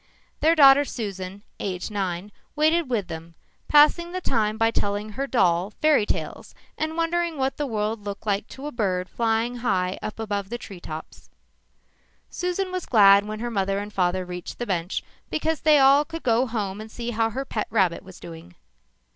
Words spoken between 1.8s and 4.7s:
nine, waited with them, passing the time